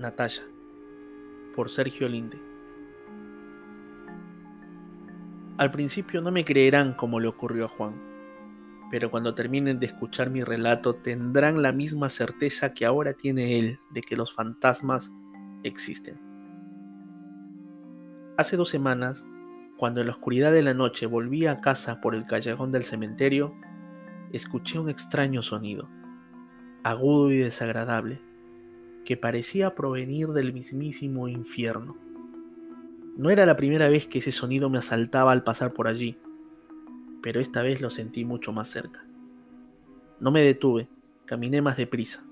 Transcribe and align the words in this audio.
Natalia, 0.00 0.42
por 1.54 1.68
Sergio 1.68 2.08
Linde. 2.08 2.40
Al 5.58 5.70
principio 5.70 6.22
no 6.22 6.32
me 6.32 6.44
creerán 6.44 6.94
como 6.94 7.20
le 7.20 7.28
ocurrió 7.28 7.66
a 7.66 7.68
Juan, 7.68 8.00
pero 8.90 9.10
cuando 9.10 9.34
terminen 9.34 9.78
de 9.78 9.86
escuchar 9.86 10.30
mi 10.30 10.42
relato 10.42 10.94
tendrán 10.94 11.60
la 11.60 11.72
misma 11.72 12.08
certeza 12.08 12.72
que 12.72 12.86
ahora 12.86 13.12
tiene 13.12 13.58
él 13.58 13.78
de 13.90 14.00
que 14.00 14.16
los 14.16 14.32
fantasmas 14.32 15.12
existen. 15.64 16.18
Hace 18.38 18.56
dos 18.56 18.70
semanas, 18.70 19.22
cuando 19.76 20.00
en 20.00 20.06
la 20.06 20.14
oscuridad 20.14 20.50
de 20.50 20.62
la 20.62 20.72
noche 20.72 21.04
volví 21.04 21.44
a 21.44 21.60
casa 21.60 22.00
por 22.00 22.14
el 22.14 22.24
callejón 22.24 22.72
del 22.72 22.84
cementerio, 22.84 23.54
escuché 24.32 24.78
un 24.78 24.88
extraño 24.88 25.42
sonido, 25.42 25.90
agudo 26.84 27.30
y 27.30 27.36
desagradable 27.36 28.29
que 29.04 29.16
parecía 29.16 29.74
provenir 29.74 30.28
del 30.28 30.52
mismísimo 30.52 31.28
infierno. 31.28 31.96
No 33.16 33.30
era 33.30 33.46
la 33.46 33.56
primera 33.56 33.88
vez 33.88 34.06
que 34.06 34.20
ese 34.20 34.32
sonido 34.32 34.70
me 34.70 34.78
asaltaba 34.78 35.32
al 35.32 35.44
pasar 35.44 35.72
por 35.72 35.88
allí, 35.88 36.18
pero 37.22 37.40
esta 37.40 37.62
vez 37.62 37.80
lo 37.80 37.90
sentí 37.90 38.24
mucho 38.24 38.52
más 38.52 38.68
cerca. 38.68 39.04
No 40.20 40.30
me 40.30 40.42
detuve, 40.42 40.88
caminé 41.26 41.62
más 41.62 41.76
deprisa. 41.76 42.24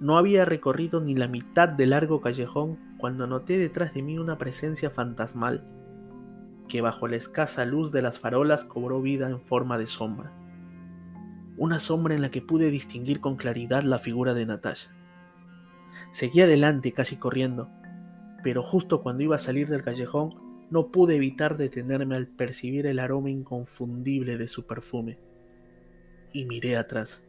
No 0.00 0.16
había 0.16 0.44
recorrido 0.44 1.00
ni 1.00 1.14
la 1.14 1.28
mitad 1.28 1.68
del 1.68 1.90
largo 1.90 2.20
callejón 2.20 2.78
cuando 2.98 3.26
noté 3.26 3.58
detrás 3.58 3.92
de 3.94 4.02
mí 4.02 4.18
una 4.18 4.38
presencia 4.38 4.90
fantasmal 4.90 5.64
que 6.70 6.80
bajo 6.80 7.08
la 7.08 7.16
escasa 7.16 7.66
luz 7.66 7.92
de 7.92 8.00
las 8.00 8.18
farolas 8.18 8.64
cobró 8.64 9.02
vida 9.02 9.28
en 9.28 9.40
forma 9.40 9.76
de 9.76 9.86
sombra. 9.86 10.32
Una 11.58 11.80
sombra 11.80 12.14
en 12.14 12.22
la 12.22 12.30
que 12.30 12.40
pude 12.40 12.70
distinguir 12.70 13.20
con 13.20 13.36
claridad 13.36 13.82
la 13.82 13.98
figura 13.98 14.32
de 14.32 14.46
Natasha. 14.46 14.90
Seguí 16.12 16.40
adelante 16.40 16.92
casi 16.92 17.16
corriendo, 17.16 17.68
pero 18.42 18.62
justo 18.62 19.02
cuando 19.02 19.22
iba 19.22 19.36
a 19.36 19.40
salir 19.40 19.68
del 19.68 19.82
callejón 19.82 20.34
no 20.70 20.88
pude 20.88 21.16
evitar 21.16 21.56
detenerme 21.56 22.16
al 22.16 22.26
percibir 22.26 22.86
el 22.86 22.98
aroma 22.98 23.30
inconfundible 23.30 24.38
de 24.38 24.48
su 24.48 24.66
perfume. 24.66 25.18
Y 26.32 26.44
miré 26.44 26.76
atrás. 26.76 27.22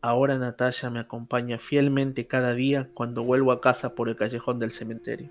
Ahora 0.00 0.36
Natalia 0.36 0.90
me 0.90 0.98
acompaña 0.98 1.58
fielmente 1.58 2.26
cada 2.26 2.52
día 2.52 2.90
cuando 2.92 3.24
vuelvo 3.24 3.52
a 3.52 3.60
casa 3.60 3.94
por 3.94 4.08
el 4.08 4.16
callejón 4.16 4.58
del 4.58 4.70
cementerio. 4.70 5.30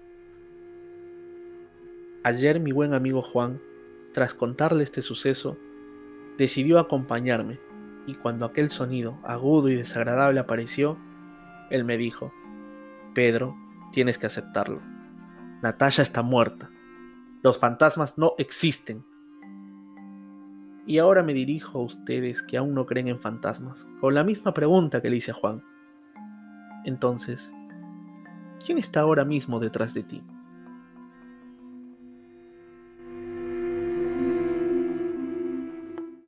Ayer 2.24 2.60
mi 2.60 2.72
buen 2.72 2.94
amigo 2.94 3.22
Juan, 3.22 3.62
tras 4.14 4.34
contarle 4.34 4.84
este 4.84 5.02
suceso, 5.02 5.58
decidió 6.38 6.80
acompañarme 6.80 7.60
y 8.08 8.16
cuando 8.16 8.46
aquel 8.46 8.70
sonido 8.70 9.20
agudo 9.24 9.70
y 9.70 9.76
desagradable 9.76 10.40
apareció, 10.40 10.98
él 11.74 11.84
me 11.86 11.98
dijo, 11.98 12.32
Pedro, 13.16 13.58
tienes 13.92 14.20
que 14.20 14.28
aceptarlo. 14.28 14.80
Natalia 15.64 16.04
está 16.04 16.22
muerta. 16.22 16.70
Los 17.42 17.58
fantasmas 17.58 18.16
no 18.16 18.34
existen. 18.38 19.04
Y 20.86 21.00
ahora 21.00 21.24
me 21.24 21.34
dirijo 21.34 21.80
a 21.80 21.84
ustedes 21.84 22.44
que 22.44 22.58
aún 22.58 22.76
no 22.76 22.86
creen 22.86 23.08
en 23.08 23.20
fantasmas, 23.20 23.88
con 24.00 24.14
la 24.14 24.24
misma 24.24 24.54
pregunta 24.54 25.02
que 25.02 25.10
le 25.10 25.16
hice 25.16 25.32
a 25.32 25.34
Juan. 25.34 25.64
Entonces, 26.86 27.52
¿quién 28.64 28.78
está 28.78 29.00
ahora 29.00 29.26
mismo 29.26 29.60
detrás 29.60 29.96
de 29.96 30.04
ti? 30.04 30.24